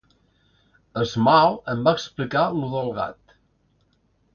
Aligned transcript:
Small 1.11 1.59
em 1.75 1.85
va 1.91 1.95
explicar 2.01 2.49
lo 2.59 2.75
del 2.77 2.93
gat. 3.01 3.41